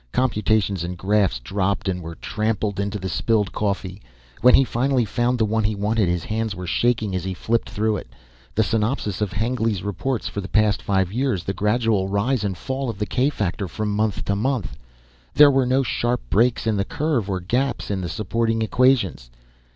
Computations 0.13 0.83
and 0.83 0.97
graphs 0.97 1.37
dropped 1.37 1.87
and 1.87 2.01
were 2.01 2.15
trampled 2.15 2.79
into 2.79 2.97
the 2.97 3.07
spilled 3.07 3.51
coffee. 3.51 4.01
When 4.41 4.55
he 4.55 4.63
finally 4.63 5.05
found 5.05 5.37
the 5.37 5.45
one 5.45 5.63
he 5.63 5.75
wanted 5.75 6.09
his 6.09 6.23
hands 6.23 6.55
were 6.55 6.65
shaking 6.65 7.15
as 7.15 7.23
he 7.23 7.35
flipped 7.35 7.69
through 7.69 7.97
it. 7.97 8.07
The 8.55 8.63
synopsis 8.63 9.21
of 9.21 9.31
Hengly's 9.31 9.83
reports 9.83 10.27
for 10.27 10.41
the 10.41 10.47
past 10.47 10.81
five 10.81 11.13
years. 11.13 11.43
The 11.43 11.53
gradual 11.53 12.07
rise 12.07 12.43
and 12.43 12.57
fall 12.57 12.89
of 12.89 12.97
the 12.97 13.05
k 13.05 13.29
factor 13.29 13.67
from 13.67 13.91
month 13.95 14.25
to 14.25 14.35
month. 14.35 14.75
There 15.35 15.51
were 15.51 15.67
no 15.67 15.83
sharp 15.83 16.27
breaks 16.31 16.65
in 16.65 16.77
the 16.77 16.83
curve 16.83 17.29
or 17.29 17.39
gaps 17.39 17.91
in 17.91 18.01
the 18.01 18.09
supporting 18.09 18.63
equations. 18.63 19.29